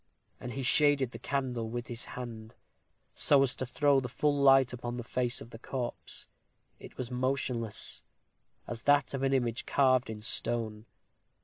And 0.39 0.53
he 0.53 0.63
shaded 0.63 1.11
the 1.11 1.19
candle 1.19 1.69
with 1.69 1.85
his 1.85 2.05
hand, 2.05 2.55
so 3.13 3.43
as 3.43 3.55
to 3.57 3.67
throw 3.67 3.99
the 3.99 4.07
light 4.27 4.69
full 4.71 4.75
upon 4.79 4.97
the 4.97 5.03
face 5.03 5.41
of 5.41 5.51
the 5.51 5.59
corpse. 5.59 6.27
It 6.79 6.97
was 6.97 7.11
motionless, 7.11 8.03
as 8.65 8.81
that 8.81 9.13
of 9.13 9.21
an 9.21 9.31
image 9.31 9.67
carved 9.67 10.09
in 10.09 10.23
stone. 10.23 10.87